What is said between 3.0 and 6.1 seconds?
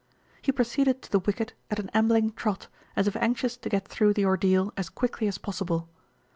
if anxious to get through the ordeal as quickly as possible.